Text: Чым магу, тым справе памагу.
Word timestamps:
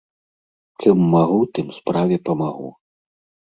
Чым 0.85 0.97
магу, 1.13 1.37
тым 1.59 1.67
справе 1.77 2.15
памагу. 2.31 2.69